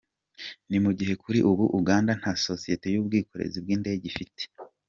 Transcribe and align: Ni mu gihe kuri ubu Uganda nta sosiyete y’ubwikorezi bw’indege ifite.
Ni 0.69 0.77
mu 0.83 0.91
gihe 0.97 1.13
kuri 1.23 1.39
ubu 1.49 1.63
Uganda 1.79 2.11
nta 2.19 2.33
sosiyete 2.47 2.87
y’ubwikorezi 2.93 3.57
bw’indege 3.63 4.03
ifite. 4.11 4.41